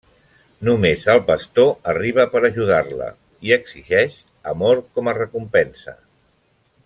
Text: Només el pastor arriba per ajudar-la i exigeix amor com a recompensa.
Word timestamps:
Només 0.67 1.03
el 1.15 1.19
pastor 1.27 1.67
arriba 1.93 2.25
per 2.31 2.41
ajudar-la 2.49 3.11
i 3.49 3.55
exigeix 3.59 4.19
amor 4.53 4.83
com 4.97 5.11
a 5.13 5.17
recompensa. 5.23 5.97